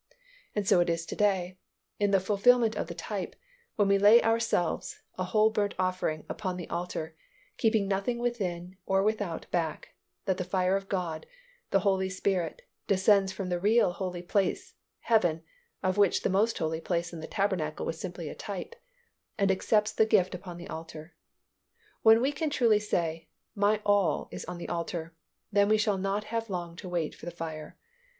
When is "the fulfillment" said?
2.09-2.75